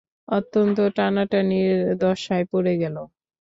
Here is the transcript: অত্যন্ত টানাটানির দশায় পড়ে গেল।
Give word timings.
অত্যন্ত 0.31 0.77
টানাটানির 0.97 1.71
দশায় 2.01 2.45
পড়ে 2.51 2.73
গেল। 2.81 2.95